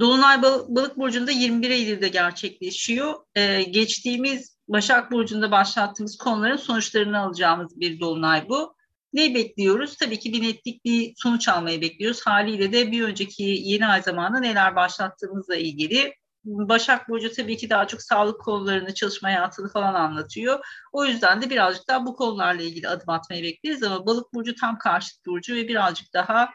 Dolunay 0.00 0.42
Balık 0.42 0.98
Burcu'nda 0.98 1.30
21 1.30 1.70
Eylül'de 1.70 2.08
gerçekleşiyor. 2.08 3.14
Ee, 3.34 3.62
geçtiğimiz 3.62 4.58
Başak 4.68 5.12
Burcu'nda 5.12 5.50
başlattığımız 5.50 6.16
konuların 6.16 6.56
sonuçlarını 6.56 7.18
alacağımız 7.18 7.80
bir 7.80 8.00
dolunay 8.00 8.48
bu. 8.48 8.76
Ne 9.12 9.34
bekliyoruz? 9.34 9.96
Tabii 9.96 10.18
ki 10.18 10.32
bir 10.32 10.42
netlik 10.42 10.84
bir 10.84 11.12
sonuç 11.16 11.48
almayı 11.48 11.80
bekliyoruz. 11.80 12.26
Haliyle 12.26 12.72
de 12.72 12.92
bir 12.92 13.02
önceki 13.02 13.42
yeni 13.42 13.86
ay 13.86 14.02
zamanında 14.02 14.40
neler 14.40 14.76
başlattığımızla 14.76 15.56
ilgili 15.56 16.14
Başak 16.46 17.08
Burcu 17.08 17.32
tabii 17.32 17.56
ki 17.56 17.70
daha 17.70 17.86
çok 17.86 18.02
sağlık 18.02 18.40
konularını, 18.40 18.94
çalışma 18.94 19.28
hayatını 19.28 19.68
falan 19.68 19.94
anlatıyor. 19.94 20.58
O 20.92 21.04
yüzden 21.04 21.42
de 21.42 21.50
birazcık 21.50 21.88
daha 21.88 22.06
bu 22.06 22.16
konularla 22.16 22.62
ilgili 22.62 22.88
adım 22.88 23.08
atmayı 23.08 23.42
bekleriz 23.42 23.82
ama 23.82 24.06
Balık 24.06 24.34
Burcu 24.34 24.54
tam 24.54 24.78
karşıt 24.78 25.26
burcu 25.26 25.54
ve 25.54 25.68
birazcık 25.68 26.14
daha 26.14 26.50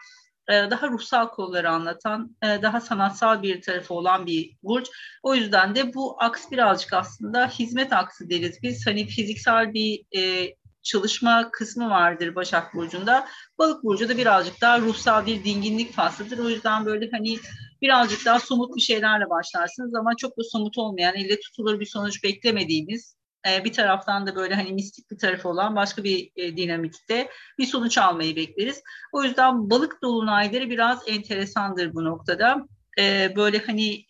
daha 0.49 0.87
ruhsal 0.87 1.27
konuları 1.27 1.69
anlatan, 1.69 2.35
e, 2.43 2.61
daha 2.61 2.81
sanatsal 2.81 3.43
bir 3.43 3.61
tarafı 3.61 3.93
olan 3.93 4.25
bir 4.25 4.57
burç. 4.63 4.87
O 5.23 5.35
yüzden 5.35 5.75
de 5.75 5.93
bu 5.93 6.15
aks 6.23 6.51
birazcık 6.51 6.93
aslında 6.93 7.47
hizmet 7.47 7.93
aksı 7.93 8.29
deriz 8.29 8.63
biz. 8.63 8.87
Hani 8.87 9.05
fiziksel 9.05 9.73
bir 9.73 10.03
e, 10.17 10.53
çalışma 10.83 11.51
kısmı 11.51 11.89
vardır 11.89 12.35
Başak 12.35 12.73
Burcu'nda. 12.73 13.27
Balık 13.57 13.83
Burcu 13.83 14.09
da 14.09 14.17
birazcık 14.17 14.61
daha 14.61 14.79
ruhsal 14.79 15.25
bir 15.25 15.43
dinginlik 15.43 15.93
faslıdır. 15.93 16.37
O 16.37 16.49
yüzden 16.49 16.85
böyle 16.85 17.09
hani 17.11 17.37
birazcık 17.81 18.25
daha 18.25 18.39
somut 18.39 18.75
bir 18.75 18.81
şeylerle 18.81 19.29
başlarsınız 19.29 19.95
ama 19.95 20.15
çok 20.17 20.37
da 20.37 20.43
somut 20.43 20.77
olmayan, 20.77 21.15
elle 21.15 21.39
tutulur 21.39 21.79
bir 21.79 21.85
sonuç 21.85 22.23
beklemediğimiz 22.23 23.20
e, 23.49 23.65
bir 23.65 23.73
taraftan 23.73 24.27
da 24.27 24.35
böyle 24.35 24.55
hani 24.55 24.73
mistik 24.73 25.11
bir 25.11 25.17
tarafı 25.17 25.49
olan 25.49 25.75
başka 25.75 26.03
bir 26.03 26.31
e, 26.35 26.57
dinamikte 26.57 27.29
bir 27.57 27.65
sonuç 27.65 27.97
almayı 27.97 28.35
bekleriz. 28.35 28.83
O 29.11 29.23
yüzden 29.23 29.69
balık 29.69 30.01
dolunayları 30.01 30.69
biraz 30.69 31.03
enteresandır 31.07 31.93
bu 31.93 32.05
noktada. 32.05 32.67
E, 32.99 33.35
böyle 33.35 33.57
hani 33.57 34.05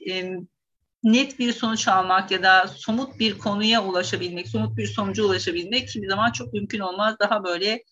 net 1.04 1.40
bir 1.40 1.54
sonuç 1.54 1.88
almak 1.88 2.32
ya 2.32 2.44
da 2.44 2.68
somut 2.68 3.20
bir 3.20 3.38
konuya 3.38 3.86
ulaşabilmek, 3.86 4.48
somut 4.48 4.78
bir 4.78 4.88
sonuca 4.88 5.24
ulaşabilmek 5.24 5.88
kimi 5.88 6.08
zaman 6.08 6.32
çok 6.32 6.54
mümkün 6.54 6.80
olmaz. 6.80 7.16
Daha 7.20 7.44
böyle 7.44 7.84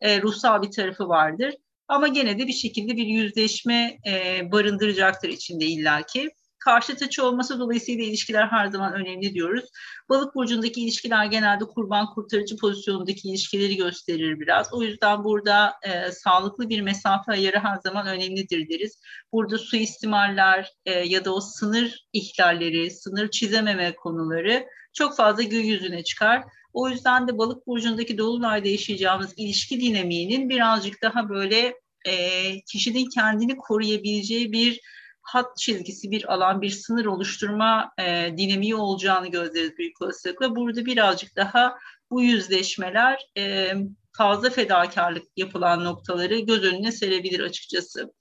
e, 0.00 0.22
ruhsal 0.22 0.62
bir 0.62 0.70
tarafı 0.70 1.08
vardır. 1.08 1.54
Ama 1.88 2.08
gene 2.08 2.38
de 2.38 2.46
bir 2.46 2.52
şekilde 2.52 2.96
bir 2.96 3.06
yüzleşme 3.06 3.98
e, 4.06 4.42
barındıracaktır 4.52 5.28
içinde 5.28 5.64
illaki. 5.64 6.30
Karşıt 6.58 7.02
açı 7.02 7.24
olması 7.24 7.58
dolayısıyla 7.58 8.04
ilişkiler 8.04 8.46
her 8.46 8.66
zaman 8.66 8.92
önemli 8.92 9.34
diyoruz. 9.34 9.64
Balık 10.08 10.34
burcundaki 10.34 10.82
ilişkiler 10.82 11.24
genelde 11.24 11.64
kurban 11.64 12.14
kurtarıcı 12.14 12.56
pozisyonundaki 12.56 13.28
ilişkileri 13.28 13.76
gösterir 13.76 14.40
biraz. 14.40 14.72
O 14.72 14.82
yüzden 14.82 15.24
burada 15.24 15.72
e, 15.82 16.12
sağlıklı 16.12 16.68
bir 16.68 16.80
mesafe 16.80 17.32
ayarı 17.32 17.58
her 17.58 17.76
zaman 17.76 18.06
önemlidir 18.06 18.68
deriz. 18.68 19.00
Burada 19.32 19.58
suistimaller 19.58 20.72
e, 20.86 20.92
ya 20.92 21.24
da 21.24 21.34
o 21.34 21.40
sınır 21.40 22.06
ihlalleri, 22.12 22.90
sınır 22.90 23.30
çizememe 23.30 23.94
konuları 23.94 24.66
çok 24.92 25.16
fazla 25.16 25.42
gün 25.42 25.64
yüzüne 25.64 26.04
çıkar. 26.04 26.42
O 26.72 26.88
yüzden 26.88 27.28
de 27.28 27.38
balık 27.38 27.66
burcundaki 27.66 28.18
dolunayda 28.18 28.68
yaşayacağımız 28.68 29.34
ilişki 29.36 29.80
dinamiğinin 29.80 30.48
birazcık 30.48 31.02
daha 31.02 31.28
böyle 31.28 31.74
e, 32.04 32.14
kişinin 32.60 33.10
kendini 33.10 33.56
koruyabileceği 33.56 34.52
bir 34.52 34.80
hat 35.28 35.56
çizgisi, 35.56 36.10
bir 36.10 36.32
alan, 36.32 36.62
bir 36.62 36.70
sınır 36.70 37.04
oluşturma 37.04 37.92
e, 37.98 38.34
dinamiği 38.36 38.74
olacağını 38.74 39.28
gözleriz 39.28 39.78
büyük 39.78 40.02
olasılıkla. 40.02 40.56
Burada 40.56 40.86
birazcık 40.86 41.36
daha 41.36 41.78
bu 42.10 42.22
yüzleşmeler 42.22 43.20
e, 43.36 43.72
fazla 44.12 44.50
fedakarlık 44.50 45.24
yapılan 45.36 45.84
noktaları 45.84 46.38
göz 46.38 46.64
önüne 46.64 46.92
serebilir 46.92 47.40
açıkçası. 47.40 48.12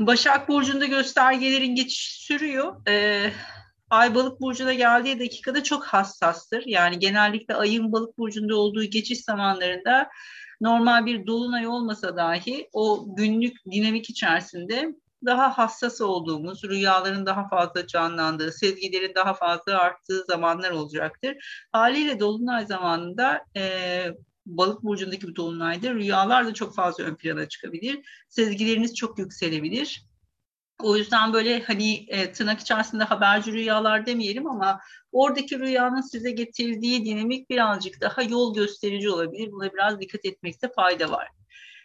Başak 0.00 0.48
Burcu'nda 0.48 0.84
göstergelerin 0.84 1.74
geçiş 1.74 2.26
sürüyor. 2.26 2.88
E, 2.88 3.30
Ay 3.90 4.14
balık 4.14 4.40
burcuna 4.40 4.74
geldiği 4.74 5.20
dakikada 5.20 5.62
çok 5.62 5.84
hassastır. 5.84 6.62
Yani 6.66 6.98
genellikle 6.98 7.54
ayın 7.54 7.92
balık 7.92 8.18
burcunda 8.18 8.56
olduğu 8.56 8.84
geçiş 8.84 9.20
zamanlarında 9.20 10.08
normal 10.60 11.06
bir 11.06 11.26
dolunay 11.26 11.66
olmasa 11.66 12.16
dahi 12.16 12.68
o 12.72 13.06
günlük 13.16 13.56
dinamik 13.70 14.10
içerisinde 14.10 14.94
daha 15.26 15.58
hassas 15.58 16.00
olduğumuz, 16.00 16.64
rüyaların 16.64 17.26
daha 17.26 17.48
fazla 17.48 17.86
canlandığı, 17.86 18.52
sezgilerin 18.52 19.14
daha 19.14 19.34
fazla 19.34 19.78
arttığı 19.78 20.24
zamanlar 20.24 20.70
olacaktır. 20.70 21.36
Haliyle 21.72 22.20
dolunay 22.20 22.66
zamanında 22.66 23.44
e, 23.56 24.04
balık 24.46 24.82
burcundaki 24.82 25.28
bir 25.28 25.36
dolunayda 25.36 25.94
rüyalar 25.94 26.46
da 26.46 26.54
çok 26.54 26.74
fazla 26.74 27.04
ön 27.04 27.14
plana 27.14 27.48
çıkabilir. 27.48 28.24
Sezgileriniz 28.28 28.94
çok 28.94 29.18
yükselebilir. 29.18 30.08
O 30.82 30.96
yüzden 30.96 31.32
böyle 31.32 31.62
hani 31.62 32.06
e, 32.08 32.32
tırnak 32.32 32.60
içerisinde 32.60 33.04
haberci 33.04 33.52
rüyalar 33.52 34.06
demeyelim 34.06 34.46
ama 34.46 34.80
oradaki 35.12 35.58
rüyanın 35.58 36.00
size 36.00 36.30
getirdiği 36.30 37.04
dinamik 37.04 37.50
birazcık 37.50 38.00
daha 38.00 38.22
yol 38.22 38.54
gösterici 38.54 39.10
olabilir. 39.10 39.52
Buna 39.52 39.72
biraz 39.72 40.00
dikkat 40.00 40.24
etmekte 40.24 40.72
fayda 40.76 41.10
var. 41.10 41.28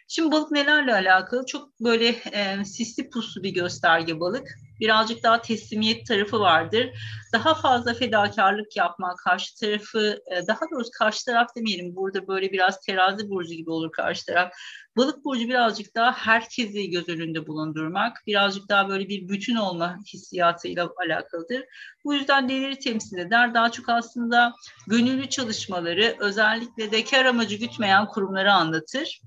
Şimdi 0.08 0.32
balık 0.32 0.50
nelerle 0.50 0.94
alakalı? 0.94 1.46
Çok 1.46 1.80
böyle 1.80 2.08
e, 2.08 2.64
sisli 2.64 3.10
puslu 3.10 3.42
bir 3.42 3.50
gösterge 3.50 4.20
balık. 4.20 4.48
Birazcık 4.80 5.22
daha 5.22 5.42
teslimiyet 5.42 6.06
tarafı 6.06 6.40
vardır. 6.40 6.90
Daha 7.32 7.54
fazla 7.54 7.94
fedakarlık 7.94 8.76
yapmak, 8.76 9.18
karşı 9.18 9.60
tarafı, 9.60 10.18
e, 10.26 10.46
daha 10.46 10.60
doğrusu 10.70 10.90
karşı 10.98 11.24
taraf 11.24 11.48
demeyelim. 11.56 11.96
Burada 11.96 12.28
böyle 12.28 12.52
biraz 12.52 12.80
terazi 12.80 13.30
burcu 13.30 13.54
gibi 13.54 13.70
olur 13.70 13.92
karşı 13.92 14.26
taraf. 14.26 14.52
Balık 14.96 15.24
burcu 15.24 15.48
birazcık 15.48 15.94
daha 15.94 16.12
herkesi 16.12 16.90
göz 16.90 17.08
önünde 17.08 17.46
bulundurmak, 17.46 18.22
birazcık 18.26 18.68
daha 18.68 18.88
böyle 18.88 19.08
bir 19.08 19.28
bütün 19.28 19.56
olma 19.56 19.98
hissiyatıyla 20.12 20.90
alakalıdır. 21.06 21.64
Bu 22.04 22.14
yüzden 22.14 22.48
neleri 22.48 22.78
temsil 22.78 23.18
eder? 23.18 23.54
Daha 23.54 23.72
çok 23.72 23.88
aslında 23.88 24.54
gönüllü 24.86 25.28
çalışmaları, 25.28 26.16
özellikle 26.18 26.92
de 26.92 27.04
kar 27.04 27.24
amacı 27.24 27.56
gütmeyen 27.56 28.06
kurumları 28.06 28.52
anlatır. 28.52 29.20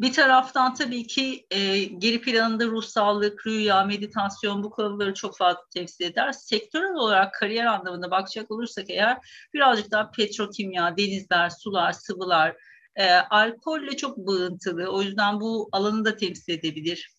Bir 0.00 0.12
taraftan 0.12 0.74
tabii 0.74 1.06
ki 1.06 1.46
e, 1.50 1.84
geri 1.84 2.20
planında 2.20 2.66
ruhsallık, 2.66 3.46
rüya, 3.46 3.84
meditasyon 3.84 4.62
bu 4.62 4.70
konuları 4.70 5.14
çok 5.14 5.36
fazla 5.36 5.60
temsil 5.74 6.04
eder. 6.04 6.32
Sektörel 6.32 6.94
olarak 6.94 7.34
kariyer 7.34 7.66
anlamında 7.66 8.10
bakacak 8.10 8.50
olursak 8.50 8.90
eğer 8.90 9.18
birazcık 9.54 9.90
daha 9.90 10.10
petrokimya, 10.10 10.96
denizler, 10.96 11.50
sular, 11.50 11.92
sıvılar, 11.92 12.56
e, 12.96 13.10
alkolle 13.10 13.96
çok 13.96 14.16
bağıntılı. 14.18 14.88
O 14.88 15.02
yüzden 15.02 15.40
bu 15.40 15.68
alanı 15.72 16.04
da 16.04 16.16
temsil 16.16 16.52
edebilir. 16.52 17.17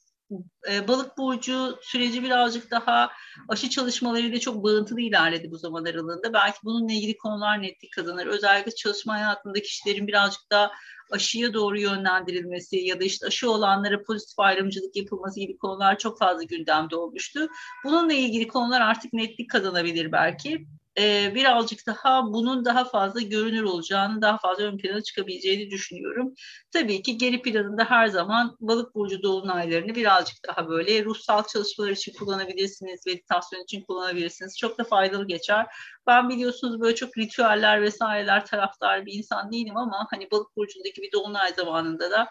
E, 0.72 0.88
balık 0.88 1.18
burcu 1.18 1.80
süreci 1.82 2.24
birazcık 2.24 2.72
daha 2.72 3.12
aşı 3.50 3.70
çalışmalarıyla 3.70 4.40
çok 4.40 4.64
bağıntılı 4.64 5.02
ilerledi 5.02 5.52
bu 5.52 5.58
zaman 5.58 5.86
aralığında. 5.86 6.34
Belki 6.34 6.58
bununla 6.64 6.94
ilgili 6.94 7.18
konular 7.18 7.62
netlik 7.62 7.94
kazanır. 7.94 8.26
Özellikle 8.26 8.76
çalışma 8.76 9.14
hayatında 9.14 9.62
kişilerin 9.62 10.08
birazcık 10.08 10.42
daha 10.52 10.72
aşıya 11.12 11.54
doğru 11.54 11.80
yönlendirilmesi 11.80 12.78
ya 12.78 13.00
da 13.00 13.04
işte 13.04 13.28
aşı 13.28 13.52
olanlara 13.52 14.04
pozitif 14.04 14.40
ayrımcılık 14.40 14.96
yapılması 14.96 15.40
gibi 15.40 15.58
konular 15.58 15.98
çok 15.98 16.20
fazla 16.20 16.44
gündemde 16.44 16.96
olmuştu. 16.96 17.48
Bununla 17.86 18.14
ilgili 18.14 18.48
konular 18.48 18.82
artık 18.82 19.14
netlik 19.14 19.50
kazanabilir 19.50 20.12
belki 20.12 20.66
e, 20.98 21.36
birazcık 21.36 21.88
daha 21.88 22.24
bunun 22.24 22.66
daha 22.66 22.86
fazla 22.86 23.22
görünür 23.22 23.64
olacağını, 23.64 24.22
daha 24.22 24.38
fazla 24.38 24.64
ön 24.64 24.78
plana 24.78 25.02
çıkabileceğini 25.02 25.72
düşünüyorum. 25.72 26.34
Tabii 26.72 27.02
ki 27.02 27.18
geri 27.18 27.42
planında 27.42 27.86
her 27.86 28.08
zaman 28.08 28.58
balık 28.60 28.96
burcu 28.96 29.24
dolunaylarını 29.24 29.96
birazcık 29.96 30.38
daha 30.48 30.70
böyle 30.70 31.06
ruhsal 31.06 31.44
çalışmalar 31.44 31.90
için 31.90 32.14
kullanabilirsiniz, 32.14 33.06
meditasyon 33.06 33.64
için 33.64 33.82
kullanabilirsiniz. 33.82 34.58
Çok 34.58 34.78
da 34.78 34.84
faydalı 34.84 35.28
geçer. 35.28 35.66
Ben 36.08 36.30
biliyorsunuz 36.30 36.82
böyle 36.82 36.96
çok 36.96 37.18
ritüeller 37.18 37.82
vesaireler 37.82 38.46
taraftar 38.46 39.06
bir 39.06 39.14
insan 39.14 39.52
değilim 39.52 39.78
ama 39.78 40.08
hani 40.12 40.32
balık 40.32 40.56
burcundaki 40.58 41.02
bir 41.02 41.12
dolunay 41.12 41.54
zamanında 41.54 42.12
da 42.12 42.30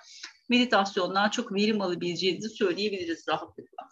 meditasyondan 0.48 1.28
çok 1.28 1.52
verim 1.52 1.80
alabileceğinizi 1.80 2.48
söyleyebiliriz 2.48 3.28
rahatlıkla. 3.28 3.88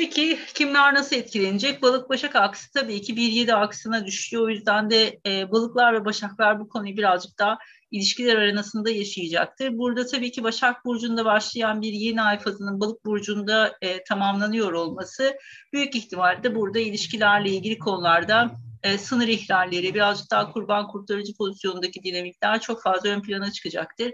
Peki 0.00 0.38
kimler 0.54 0.94
nasıl 0.94 1.16
etkilenecek? 1.16 1.82
Balık 1.82 2.10
Başak 2.10 2.36
aksı 2.36 2.72
tabii 2.72 3.02
ki 3.02 3.14
1-7 3.14 3.54
aksına 3.54 4.06
düşüyor. 4.06 4.42
O 4.42 4.48
yüzden 4.48 4.90
de 4.90 5.20
e, 5.26 5.50
balıklar 5.50 5.94
ve 5.94 6.04
başaklar 6.04 6.60
bu 6.60 6.68
konuyu 6.68 6.96
birazcık 6.96 7.38
daha 7.38 7.58
ilişkiler 7.90 8.36
arasında 8.36 8.90
yaşayacaktır. 8.90 9.78
Burada 9.78 10.06
tabii 10.06 10.32
ki 10.32 10.42
Başak 10.42 10.84
Burcu'nda 10.84 11.24
başlayan 11.24 11.82
bir 11.82 11.92
yeni 11.92 12.22
ay 12.22 12.38
fazının 12.38 12.80
Balık 12.80 13.04
Burcu'nda 13.04 13.76
e, 13.82 14.04
tamamlanıyor 14.04 14.72
olması 14.72 15.36
büyük 15.72 15.96
ihtimalle 15.96 16.54
burada 16.54 16.78
ilişkilerle 16.78 17.50
ilgili 17.50 17.78
konularda 17.78 18.50
e, 18.82 18.98
sınır 18.98 19.28
ihlalleri, 19.28 19.94
birazcık 19.94 20.30
daha 20.30 20.52
kurban 20.52 20.88
kurtarıcı 20.88 21.36
pozisyondaki 21.36 22.02
dinamikler 22.02 22.60
çok 22.60 22.82
fazla 22.82 23.08
ön 23.08 23.22
plana 23.22 23.52
çıkacaktır. 23.52 24.12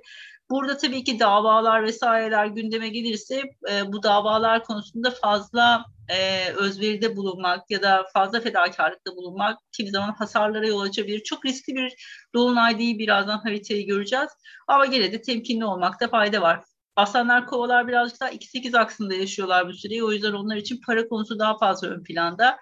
Burada 0.50 0.76
tabii 0.76 1.04
ki 1.04 1.20
davalar 1.20 1.82
vesaireler 1.82 2.46
gündeme 2.46 2.88
gelirse 2.88 3.42
e, 3.70 3.92
bu 3.92 4.02
davalar 4.02 4.64
konusunda 4.64 5.10
fazla 5.10 5.84
e, 6.08 6.48
özveride 6.50 7.16
bulunmak 7.16 7.70
ya 7.70 7.82
da 7.82 8.06
fazla 8.12 8.40
fedakarlıkta 8.40 9.16
bulunmak 9.16 9.58
kimi 9.72 9.90
zaman 9.90 10.12
hasarlara 10.12 10.66
yol 10.66 10.80
açabilir. 10.80 11.22
Çok 11.22 11.44
riskli 11.44 11.74
bir 11.74 11.94
dolunay 12.34 12.78
değil 12.78 12.98
birazdan 12.98 13.38
haritayı 13.38 13.86
göreceğiz. 13.86 14.30
Ama 14.68 14.86
gene 14.86 15.12
de 15.12 15.22
temkinli 15.22 15.64
olmakta 15.64 16.08
fayda 16.08 16.40
var. 16.42 16.64
Aslanlar 16.96 17.46
kovalar 17.46 17.88
birazcık 17.88 18.20
daha 18.20 18.30
2-8 18.30 18.78
aksında 18.78 19.14
yaşıyorlar 19.14 19.68
bu 19.68 19.72
süreyi. 19.72 20.04
O 20.04 20.12
yüzden 20.12 20.32
onlar 20.32 20.56
için 20.56 20.80
para 20.86 21.08
konusu 21.08 21.38
daha 21.38 21.58
fazla 21.58 21.88
ön 21.88 22.02
planda. 22.02 22.58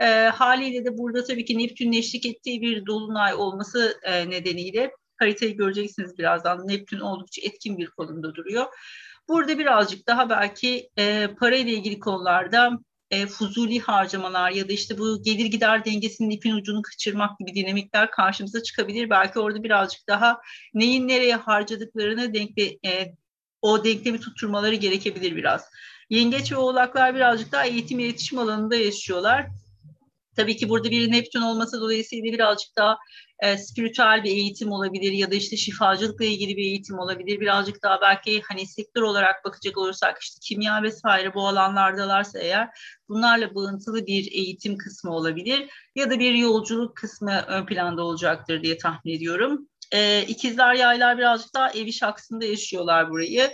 E, 0.00 0.06
haliyle 0.28 0.84
de 0.84 0.98
burada 0.98 1.24
tabii 1.24 1.44
ki 1.44 1.58
Neptün'ün 1.58 1.92
eşlik 1.92 2.26
ettiği 2.26 2.60
bir 2.60 2.86
dolunay 2.86 3.34
olması 3.34 4.00
e, 4.02 4.30
nedeniyle 4.30 4.90
haritayı 5.16 5.56
göreceksiniz 5.56 6.18
birazdan. 6.18 6.68
Neptün 6.68 7.00
oldukça 7.00 7.42
etkin 7.42 7.78
bir 7.78 7.86
konumda 7.86 8.34
duruyor. 8.34 8.66
Burada 9.28 9.58
birazcık 9.58 10.06
daha 10.06 10.30
belki 10.30 10.90
e, 10.98 11.28
para 11.40 11.56
ile 11.56 11.72
ilgili 11.72 12.00
konularda 12.00 12.78
e, 13.10 13.26
fuzuli 13.26 13.80
harcamalar 13.80 14.50
ya 14.50 14.68
da 14.68 14.72
işte 14.72 14.98
bu 14.98 15.22
gelir 15.22 15.46
gider 15.46 15.84
dengesinin 15.84 16.30
ipin 16.30 16.54
ucunu 16.54 16.82
kaçırmak 16.82 17.38
gibi 17.38 17.54
dinamikler 17.54 18.10
karşımıza 18.10 18.62
çıkabilir. 18.62 19.10
Belki 19.10 19.38
orada 19.38 19.62
birazcık 19.62 20.08
daha 20.08 20.40
neyin 20.74 21.08
nereye 21.08 21.36
harcadıklarını 21.36 22.34
denkle, 22.34 22.78
e, 22.86 23.14
o 23.62 23.84
denklemi 23.84 24.20
tutturmaları 24.20 24.74
gerekebilir 24.74 25.36
biraz. 25.36 25.64
Yengeç 26.10 26.52
ve 26.52 26.56
oğlaklar 26.56 27.14
birazcık 27.14 27.52
daha 27.52 27.64
eğitim 27.64 27.98
iletişim 27.98 28.38
alanında 28.38 28.76
yaşıyorlar. 28.76 29.46
Tabii 30.38 30.56
ki 30.56 30.68
burada 30.68 30.90
bir 30.90 31.12
Neptün 31.12 31.40
olması 31.40 31.80
dolayısıyla 31.80 32.32
birazcık 32.32 32.76
daha 32.76 32.96
e, 33.40 33.58
spiritüel 33.58 34.24
bir 34.24 34.30
eğitim 34.30 34.72
olabilir 34.72 35.12
ya 35.12 35.30
da 35.30 35.34
işte 35.34 35.56
şifacılıkla 35.56 36.24
ilgili 36.24 36.56
bir 36.56 36.62
eğitim 36.62 36.98
olabilir. 36.98 37.40
Birazcık 37.40 37.82
daha 37.82 38.00
belki 38.00 38.42
hani 38.48 38.66
sektör 38.66 39.02
olarak 39.02 39.44
bakacak 39.44 39.78
olursak 39.78 40.18
işte 40.22 40.38
kimya 40.42 40.82
vesaire 40.82 41.34
bu 41.34 41.48
alanlardalarsa 41.48 42.38
eğer 42.38 42.68
bunlarla 43.08 43.54
bağıntılı 43.54 44.06
bir 44.06 44.32
eğitim 44.32 44.78
kısmı 44.78 45.14
olabilir 45.14 45.70
ya 45.94 46.10
da 46.10 46.18
bir 46.18 46.34
yolculuk 46.34 46.96
kısmı 46.96 47.44
ön 47.48 47.66
planda 47.66 48.02
olacaktır 48.02 48.62
diye 48.62 48.78
tahmin 48.78 49.16
ediyorum. 49.16 49.68
E, 49.92 50.22
ikizler 50.22 50.74
yaylar 50.74 51.18
birazcık 51.18 51.54
daha 51.54 51.70
ev 51.70 51.86
iş 51.86 52.02
aksında 52.02 52.44
yaşıyorlar 52.44 53.10
burayı. 53.10 53.50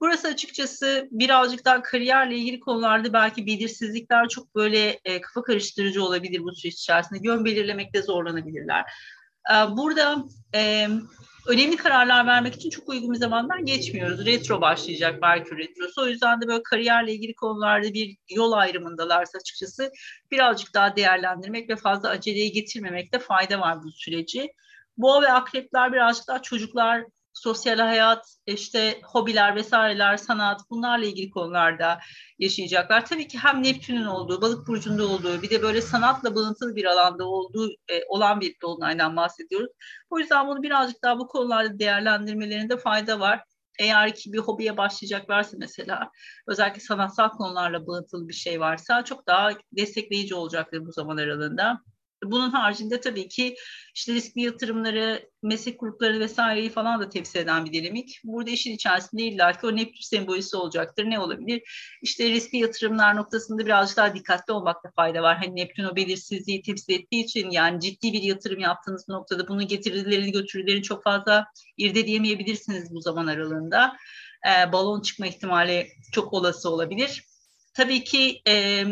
Burası 0.00 0.28
açıkçası 0.28 1.08
birazcık 1.10 1.64
daha 1.64 1.82
kariyerle 1.82 2.36
ilgili 2.36 2.60
konularda 2.60 3.12
belki 3.12 3.46
belirsizlikler 3.46 4.28
çok 4.28 4.54
böyle 4.54 5.00
e, 5.04 5.20
kafa 5.20 5.42
karıştırıcı 5.42 6.04
olabilir 6.04 6.40
bu 6.40 6.54
süreç 6.54 6.74
içerisinde. 6.74 7.18
Yön 7.22 7.44
belirlemekte 7.44 8.02
zorlanabilirler. 8.02 8.84
E, 9.50 9.54
burada 9.76 10.24
e, 10.54 10.88
önemli 11.46 11.76
kararlar 11.76 12.26
vermek 12.26 12.54
için 12.54 12.70
çok 12.70 12.88
uygun 12.88 13.12
bir 13.12 13.18
zamandan 13.18 13.64
geçmiyoruz. 13.64 14.26
Retro 14.26 14.60
başlayacak 14.60 15.22
Merkür 15.22 15.58
Retrosu. 15.58 16.02
O 16.02 16.06
yüzden 16.06 16.40
de 16.40 16.48
böyle 16.48 16.62
kariyerle 16.62 17.12
ilgili 17.12 17.34
konularda 17.34 17.94
bir 17.94 18.16
yol 18.30 18.52
ayrımındalarsa 18.52 19.38
açıkçası 19.38 19.92
birazcık 20.30 20.74
daha 20.74 20.96
değerlendirmek 20.96 21.68
ve 21.68 21.76
fazla 21.76 22.08
aceleye 22.08 22.48
getirmemekte 22.48 23.18
fayda 23.18 23.60
var 23.60 23.82
bu 23.84 23.92
süreci. 23.92 24.52
Boğa 24.96 25.22
ve 25.22 25.32
akrepler 25.32 25.92
birazcık 25.92 26.28
daha 26.28 26.42
çocuklar 26.42 27.04
sosyal 27.34 27.78
hayat, 27.78 28.36
işte 28.46 29.00
hobiler 29.04 29.56
vesaireler, 29.56 30.16
sanat 30.16 30.60
bunlarla 30.70 31.04
ilgili 31.04 31.30
konularda 31.30 31.98
yaşayacaklar. 32.38 33.06
Tabii 33.06 33.28
ki 33.28 33.38
hem 33.38 33.62
Neptün'ün 33.62 34.04
olduğu, 34.04 34.40
balık 34.40 34.68
burcunda 34.68 35.06
olduğu, 35.06 35.42
bir 35.42 35.50
de 35.50 35.62
böyle 35.62 35.80
sanatla 35.80 36.34
bağıntılı 36.34 36.76
bir 36.76 36.84
alanda 36.84 37.24
olduğu 37.24 37.70
e, 37.70 38.04
olan 38.08 38.40
bir 38.40 38.54
dolunaydan 38.62 39.16
bahsediyoruz. 39.16 39.70
O 40.10 40.18
yüzden 40.18 40.48
bunu 40.48 40.62
birazcık 40.62 41.02
daha 41.02 41.18
bu 41.18 41.28
konularda 41.28 41.78
değerlendirmelerinde 41.78 42.76
fayda 42.76 43.20
var. 43.20 43.44
Eğer 43.78 44.14
ki 44.14 44.32
bir 44.32 44.38
hobiye 44.38 44.76
başlayacaklarsa 44.76 45.56
mesela 45.60 46.10
özellikle 46.46 46.80
sanatsal 46.80 47.28
konularla 47.28 47.86
bağıntılı 47.86 48.28
bir 48.28 48.34
şey 48.34 48.60
varsa 48.60 49.04
çok 49.04 49.26
daha 49.26 49.50
destekleyici 49.72 50.34
olacaktır 50.34 50.86
bu 50.86 50.92
zaman 50.92 51.16
aralığında. 51.16 51.80
Bunun 52.30 52.50
haricinde 52.50 53.00
tabii 53.00 53.28
ki 53.28 53.54
işte 53.94 54.14
riskli 54.14 54.42
yatırımları, 54.42 55.30
meslek 55.42 55.80
grupları 55.80 56.20
vesaireyi 56.20 56.70
falan 56.70 57.00
da 57.00 57.08
temsil 57.08 57.38
eden 57.38 57.64
bir 57.64 57.72
dinamik. 57.72 58.20
Burada 58.24 58.50
işin 58.50 58.72
içerisinde 58.72 59.22
illa 59.22 59.52
ki 59.52 59.66
o 59.66 59.76
Neptün 59.76 60.00
sembolisi 60.00 60.56
olacaktır. 60.56 61.04
Ne 61.04 61.18
olabilir? 61.18 61.62
İşte 62.02 62.30
riskli 62.30 62.58
yatırımlar 62.58 63.16
noktasında 63.16 63.66
birazcık 63.66 63.96
daha 63.96 64.14
dikkatli 64.14 64.52
olmakta 64.52 64.90
fayda 64.96 65.22
var. 65.22 65.36
Hani 65.36 65.56
Neptün 65.56 65.84
o 65.84 65.96
belirsizliği 65.96 66.62
temsil 66.62 66.92
ettiği 66.92 67.24
için 67.24 67.50
yani 67.50 67.80
ciddi 67.80 68.12
bir 68.12 68.22
yatırım 68.22 68.60
yaptığınız 68.60 69.08
noktada 69.08 69.48
bunun 69.48 69.66
getirilerini 69.66 70.32
götürülerini 70.32 70.82
çok 70.82 71.02
fazla 71.02 71.46
irdeleyemeyebilirsiniz 71.76 72.94
bu 72.94 73.00
zaman 73.00 73.26
aralığında. 73.26 73.96
Ee, 74.46 74.72
balon 74.72 75.00
çıkma 75.00 75.26
ihtimali 75.26 75.88
çok 76.12 76.32
olası 76.32 76.70
olabilir. 76.70 77.24
Tabii 77.74 78.04
ki 78.04 78.42
e, 78.48 78.84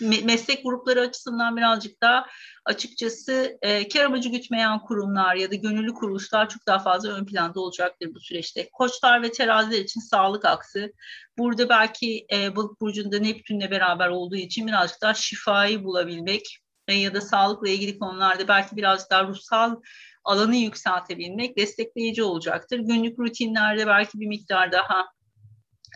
meslek 0.00 0.64
grupları 0.64 1.00
açısından 1.00 1.56
birazcık 1.56 2.02
daha 2.02 2.26
açıkçası 2.64 3.58
e, 3.62 3.88
kar 3.88 4.04
amacı 4.04 4.28
gütmeyen 4.28 4.78
kurumlar 4.78 5.34
ya 5.34 5.50
da 5.50 5.54
gönüllü 5.54 5.94
kuruluşlar 5.94 6.48
çok 6.48 6.66
daha 6.66 6.78
fazla 6.78 7.08
ön 7.08 7.26
planda 7.26 7.60
olacaktır 7.60 8.14
bu 8.14 8.20
süreçte. 8.20 8.70
Koçlar 8.72 9.22
ve 9.22 9.32
teraziler 9.32 9.78
için 9.78 10.00
sağlık 10.00 10.44
aksı. 10.44 10.92
Burada 11.38 11.68
belki 11.68 12.26
e, 12.32 12.56
balık 12.56 12.80
burcunda 12.80 13.18
Neptün'le 13.18 13.70
beraber 13.70 14.08
olduğu 14.08 14.36
için 14.36 14.66
birazcık 14.66 15.02
daha 15.02 15.14
şifayı 15.14 15.84
bulabilmek 15.84 16.58
e, 16.88 16.94
ya 16.94 17.14
da 17.14 17.20
sağlıkla 17.20 17.68
ilgili 17.68 17.98
konularda 17.98 18.48
belki 18.48 18.76
birazcık 18.76 19.10
daha 19.10 19.24
ruhsal 19.24 19.76
alanı 20.24 20.56
yükseltebilmek 20.56 21.56
destekleyici 21.58 22.22
olacaktır. 22.22 22.78
Günlük 22.78 23.18
rutinlerde 23.18 23.86
belki 23.86 24.20
bir 24.20 24.26
miktar 24.26 24.72
daha 24.72 25.06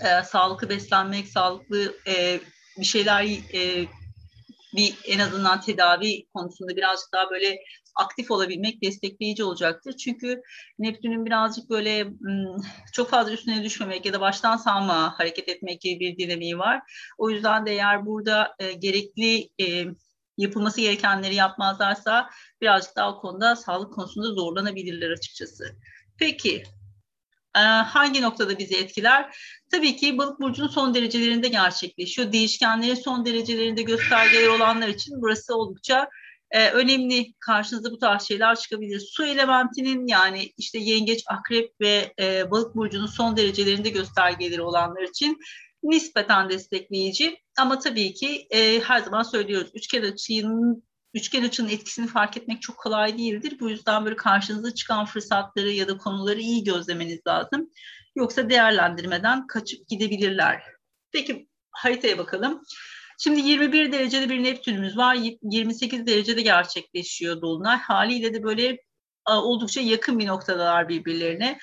e, 0.04 0.22
sağlıklı 0.22 0.68
beslenmek, 0.68 1.28
sağlıklı 1.28 1.94
e, 2.06 2.40
bir 2.78 2.84
şeyler 2.84 3.24
e, 3.54 3.86
bir 4.76 4.94
en 5.06 5.18
azından 5.18 5.60
tedavi 5.60 6.26
konusunda 6.34 6.76
birazcık 6.76 7.12
daha 7.12 7.30
böyle 7.30 7.58
aktif 7.94 8.30
olabilmek 8.30 8.82
destekleyici 8.82 9.44
olacaktır. 9.44 9.96
Çünkü 9.96 10.42
Neptün'ün 10.78 11.26
birazcık 11.26 11.70
böyle 11.70 12.06
çok 12.92 13.10
fazla 13.10 13.32
üstüne 13.32 13.64
düşmemek 13.64 14.06
ya 14.06 14.12
da 14.12 14.20
baştan 14.20 14.56
sağma 14.56 15.18
hareket 15.18 15.48
etmek 15.48 15.80
gibi 15.80 16.00
bir 16.00 16.16
dinamiği 16.16 16.58
var. 16.58 16.82
O 17.18 17.30
yüzden 17.30 17.66
de 17.66 17.72
eğer 17.72 18.06
burada 18.06 18.54
e, 18.58 18.72
gerekli 18.72 19.48
e, 19.60 19.84
yapılması 20.38 20.80
gerekenleri 20.80 21.34
yapmazlarsa 21.34 22.30
birazcık 22.60 22.96
daha 22.96 23.12
o 23.12 23.20
konuda 23.20 23.56
sağlık 23.56 23.94
konusunda 23.94 24.26
zorlanabilirler 24.26 25.10
açıkçası. 25.10 25.64
Peki 26.18 26.62
hangi 27.62 28.22
noktada 28.22 28.58
bizi 28.58 28.76
etkiler? 28.76 29.36
Tabii 29.70 29.96
ki 29.96 30.18
balık 30.18 30.40
burcunun 30.40 30.68
son 30.68 30.94
derecelerinde 30.94 31.48
gerçekleşiyor. 31.48 32.32
Değişkenlerin 32.32 32.94
son 32.94 33.26
derecelerinde 33.26 33.82
göstergeler 33.82 34.48
olanlar 34.48 34.88
için 34.88 35.22
burası 35.22 35.56
oldukça 35.56 36.08
e, 36.50 36.70
önemli. 36.70 37.34
Karşınıza 37.40 37.90
bu 37.90 37.98
tarz 37.98 38.22
şeyler 38.22 38.56
çıkabilir. 38.56 39.00
Su 39.00 39.24
elementinin 39.24 40.06
yani 40.06 40.50
işte 40.58 40.78
yengeç, 40.78 41.24
akrep 41.26 41.80
ve 41.80 42.14
e, 42.20 42.50
balık 42.50 42.76
burcunun 42.76 43.06
son 43.06 43.36
derecelerinde 43.36 43.90
göstergeleri 43.90 44.62
olanlar 44.62 45.02
için 45.02 45.38
nispeten 45.82 46.48
destekleyici. 46.48 47.38
Ama 47.58 47.78
tabii 47.78 48.14
ki 48.14 48.46
e, 48.50 48.80
her 48.80 48.98
zaman 48.98 49.22
söylüyoruz 49.22 49.70
üçgen 49.74 50.02
açının 50.02 50.84
üçgen 51.14 51.44
açının 51.44 51.68
etkisini 51.68 52.06
fark 52.06 52.36
etmek 52.36 52.62
çok 52.62 52.76
kolay 52.76 53.18
değildir. 53.18 53.56
Bu 53.60 53.70
yüzden 53.70 54.04
böyle 54.04 54.16
karşınıza 54.16 54.74
çıkan 54.74 55.06
fırsatları 55.06 55.70
ya 55.70 55.88
da 55.88 55.98
konuları 55.98 56.40
iyi 56.40 56.64
gözlemeniz 56.64 57.20
lazım. 57.26 57.70
Yoksa 58.16 58.50
değerlendirmeden 58.50 59.46
kaçıp 59.46 59.88
gidebilirler. 59.88 60.62
Peki 61.12 61.48
haritaya 61.70 62.18
bakalım. 62.18 62.62
Şimdi 63.18 63.40
21 63.40 63.92
derecede 63.92 64.30
bir 64.30 64.42
Neptünümüz 64.42 64.96
var. 64.96 65.18
28 65.42 66.06
derecede 66.06 66.42
gerçekleşiyor 66.42 67.42
Dolunay. 67.42 67.78
Haliyle 67.78 68.34
de 68.34 68.42
böyle 68.42 68.78
oldukça 69.26 69.80
yakın 69.80 70.18
bir 70.18 70.26
noktadalar 70.26 70.88
birbirlerine. 70.88 71.58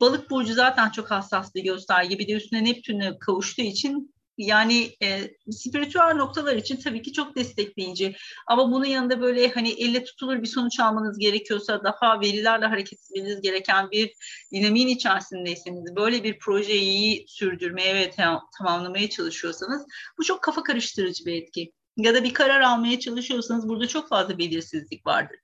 Balık 0.00 0.30
burcu 0.30 0.54
zaten 0.54 0.90
çok 0.90 1.10
hassas 1.10 1.54
bir 1.54 1.64
gösterge. 1.64 2.18
Bir 2.18 2.28
de 2.28 2.32
üstüne 2.32 2.64
Neptün'e 2.64 3.18
kavuştuğu 3.18 3.62
için 3.62 4.14
yani 4.40 4.96
e, 5.02 5.20
spiritüel 5.50 6.14
noktalar 6.14 6.56
için 6.56 6.76
tabii 6.76 7.02
ki 7.02 7.12
çok 7.12 7.36
destekleyici. 7.36 8.16
Ama 8.46 8.72
bunun 8.72 8.84
yanında 8.84 9.20
böyle 9.20 9.48
hani 9.48 9.70
elle 9.70 10.04
tutulur 10.04 10.42
bir 10.42 10.46
sonuç 10.46 10.80
almanız 10.80 11.18
gerekiyorsa 11.18 11.84
daha 11.84 12.20
verilerle 12.20 12.66
hareket 12.66 12.98
etmeniz 13.02 13.40
gereken 13.40 13.90
bir 13.90 14.12
dinamiğin 14.52 14.88
içerisindeyseniz 14.88 15.96
böyle 15.96 16.24
bir 16.24 16.38
projeyi 16.38 17.24
sürdürmeye 17.28 17.94
ve 17.94 18.10
tamamlamaya 18.58 19.10
çalışıyorsanız 19.10 19.86
bu 20.18 20.24
çok 20.24 20.42
kafa 20.42 20.62
karıştırıcı 20.62 21.26
bir 21.26 21.42
etki. 21.42 21.72
Ya 21.96 22.14
da 22.14 22.24
bir 22.24 22.34
karar 22.34 22.60
almaya 22.60 23.00
çalışıyorsanız 23.00 23.68
burada 23.68 23.88
çok 23.88 24.08
fazla 24.08 24.38
belirsizlik 24.38 25.06
vardır. 25.06 25.36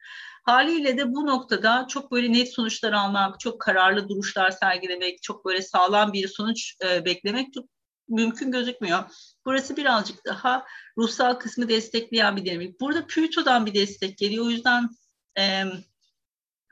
Haliyle 0.45 0.99
de 0.99 1.15
bu 1.15 1.26
noktada 1.26 1.87
çok 1.88 2.12
böyle 2.12 2.33
net 2.33 2.55
sonuçlar 2.55 2.93
almak, 2.93 3.41
çok 3.41 3.61
kararlı 3.61 4.09
duruşlar 4.09 4.50
sergilemek, 4.50 5.23
çok 5.23 5.45
böyle 5.45 5.62
sağlam 5.62 6.12
bir 6.12 6.29
sonuç 6.29 6.75
e, 6.85 7.05
beklemek 7.05 7.53
çok 7.53 7.75
mümkün 8.09 8.51
gözükmüyor. 8.51 9.05
Burası 9.45 9.77
birazcık 9.77 10.25
daha 10.27 10.67
ruhsal 10.99 11.35
kısmı 11.35 11.69
destekleyen 11.69 12.37
bir 12.37 12.45
dinamik. 12.45 12.81
Burada 12.81 13.07
Plüto'dan 13.07 13.67
bir 13.67 13.75
destek 13.75 14.19
geliyor. 14.19 14.47
O 14.47 14.51
yüzden 14.51 14.89
e, 15.39 15.65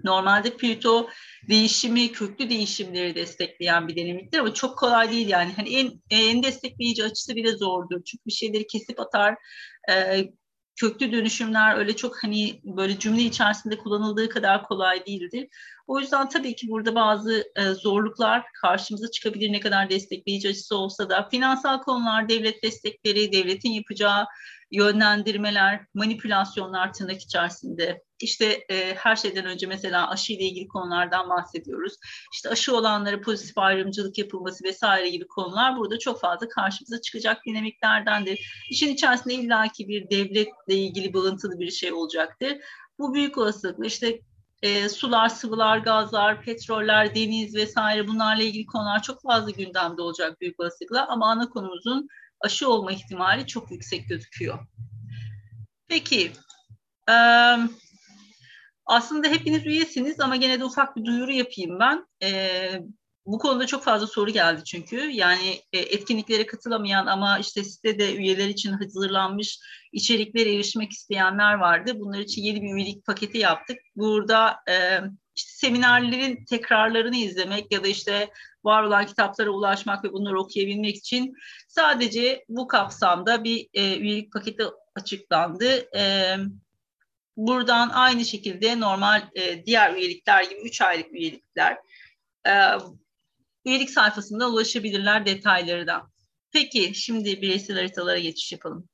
normalde 0.05 0.57
Plüto 0.57 1.09
değişimi, 1.49 2.13
köklü 2.13 2.51
değişimleri 2.51 3.15
destekleyen 3.15 3.89
bir 3.89 3.97
dinamiktir 3.97 4.39
ama 4.39 4.55
çok 4.55 4.79
kolay 4.79 5.11
değil 5.11 5.29
yani. 5.29 5.53
Hani 5.57 5.77
en, 5.77 6.03
en 6.11 6.43
destekleyici 6.43 7.05
açısı 7.05 7.37
bile 7.37 7.53
zordur. 7.57 8.05
Çünkü 8.05 8.25
bir 8.27 8.33
şeyleri 8.33 8.67
kesip 8.67 9.01
atar. 9.01 9.37
E, 9.91 10.25
köklü 10.77 11.13
dönüşümler 11.13 11.77
öyle 11.77 11.97
çok 11.97 12.25
hani 12.25 12.61
böyle 12.65 12.99
cümle 12.99 13.23
içerisinde 13.23 13.79
kullanıldığı 13.79 14.29
kadar 14.29 14.63
kolay 14.63 15.07
değildir. 15.07 15.49
O 15.87 16.01
yüzden 16.01 16.29
tabii 16.29 16.57
ki 16.57 16.69
burada 16.69 16.95
bazı 16.95 17.45
e, 17.57 17.65
zorluklar 17.65 18.45
karşımıza 18.63 19.11
çıkabilir 19.11 19.53
ne 19.53 19.61
kadar 19.61 19.91
destekleyici 19.91 20.49
açısı 20.49 20.77
olsa 20.77 21.11
da. 21.11 21.29
Finansal 21.31 21.81
konular, 21.83 22.29
devlet 22.29 22.63
destekleri, 22.63 23.33
devletin 23.33 23.71
yapacağı 23.71 24.27
yönlendirmeler, 24.71 25.87
manipülasyonlar 25.95 26.93
tırnak 26.93 27.23
içerisinde. 27.23 28.03
İşte 28.21 28.65
e, 28.71 28.95
her 28.95 29.17
şeyden 29.17 29.45
önce 29.45 29.67
mesela 29.67 30.11
aşı 30.11 30.33
ile 30.33 30.43
ilgili 30.43 30.69
konulardan 30.69 31.31
bahsediyoruz. 31.31 31.95
İşte 32.35 32.49
aşı 32.49 32.77
olanlara 32.77 33.21
pozitif 33.21 33.59
ayrımcılık 33.59 34.19
yapılması 34.19 34.65
vesaire 34.65 35.09
gibi 35.09 35.27
konular 35.27 35.77
burada 35.77 35.99
çok 35.99 36.21
fazla 36.21 36.49
karşımıza 36.49 37.01
çıkacak 37.01 37.47
dinamiklerdendir. 37.47 38.65
İşin 38.71 38.95
içerisinde 38.95 39.35
illaki 39.35 39.89
bir 39.89 40.11
devletle 40.11 40.75
ilgili 40.75 41.15
bağıntılı 41.15 41.59
bir 41.59 41.71
şey 41.71 41.93
olacaktır. 41.93 42.57
Bu 42.99 43.15
büyük 43.15 43.39
olasılıkla 43.39 43.87
işte 43.87 44.21
e, 44.65 44.89
sular, 44.89 45.29
sıvılar, 45.29 45.79
gazlar, 45.79 46.43
petroller, 46.43 47.15
deniz 47.15 47.55
vesaire 47.55 48.09
bunlarla 48.09 48.43
ilgili 48.43 48.67
konular 48.67 49.03
çok 49.03 49.23
fazla 49.23 49.51
gündemde 49.51 50.03
olacak 50.03 50.41
büyük 50.41 50.61
olasılıkla 50.61 51.09
ama 51.09 51.31
ana 51.31 51.49
konumuzun 51.49 52.09
aşı 52.41 52.69
olma 52.69 52.93
ihtimali 52.93 53.47
çok 53.47 53.71
yüksek 53.71 54.09
gözüküyor. 54.09 54.59
Peki, 55.89 56.33
e, 57.11 57.15
aslında 58.87 59.29
hepiniz 59.29 59.67
üyesiniz 59.67 60.21
ama 60.21 60.37
gene 60.37 60.61
de 60.61 60.65
ufak 60.65 60.97
bir 60.97 61.05
duyuru 61.05 61.33
yapayım 61.33 61.81
ben. 61.81 62.07
E, 62.23 62.31
bu 63.27 63.39
konuda 63.39 63.67
çok 63.67 63.85
fazla 63.85 64.07
soru 64.07 64.31
geldi 64.31 64.65
çünkü. 64.65 64.97
Yani 64.97 65.61
e, 65.73 65.79
etkinliklere 65.79 66.47
katılamayan 66.47 67.07
ama 67.07 67.39
işte 67.39 67.65
sitede 67.65 68.15
üyeler 68.15 68.49
için 68.49 68.73
hazırlanmış 68.73 69.59
içeriklere 69.93 70.55
erişmek 70.55 70.93
isteyenler 70.93 71.55
vardı. 71.55 71.93
Bunlar 72.01 72.19
için 72.19 72.43
yeni 72.43 72.63
bir 72.63 72.75
üyelik 72.75 73.07
paketi 73.07 73.39
yaptık. 73.39 73.79
Burada 73.97 74.57
e, 74.71 75.01
işte 75.37 75.51
seminerlerin 75.67 76.45
tekrarlarını 76.45 77.17
izlemek 77.17 77.73
ya 77.73 77.85
da 77.85 77.89
işte 77.89 78.31
var 78.65 78.83
olan 78.83 79.07
kitaplara 79.07 79.51
ulaşmak 79.51 80.05
ve 80.05 80.13
bunları 80.13 80.41
okuyabilmek 80.41 80.97
için 80.97 81.35
sadece 81.69 82.45
bu 82.49 82.69
kapsamda 82.69 83.45
bir 83.45 83.69
e, 83.75 83.97
üyelik 83.97 84.33
paketi 84.33 84.65
açıklandı. 84.95 85.97
E, 85.97 86.37
buradan 87.37 87.89
aynı 87.89 88.25
şekilde 88.25 88.81
normal 88.81 89.23
diğer 89.67 89.95
üyelikler 89.95 90.43
gibi 90.45 90.61
3 90.61 90.81
aylık 90.81 91.13
üyelikler 91.13 91.79
üyelik 93.65 93.91
sayfasında 93.91 94.51
ulaşabilirler 94.51 95.27
detayları 95.27 95.87
da. 95.87 96.03
Peki 96.53 96.93
şimdi 96.95 97.43
bireysel 97.43 97.77
haritalara 97.77 98.19
geçiş 98.19 98.53
yapalım. 98.53 98.89